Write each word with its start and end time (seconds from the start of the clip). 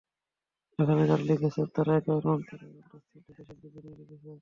এখানে 0.79 1.01
যাঁরা 1.01 1.25
লিখেছেন, 1.29 1.65
তাঁরা 1.75 1.91
একেবারে 1.95 2.27
অন্তরের 2.29 2.69
অন্তস্তল 2.71 2.99
থেকে 3.27 3.41
শিল্পীকে 3.47 3.79
নিয়ে 3.83 3.97
লিখেছেন। 4.01 4.35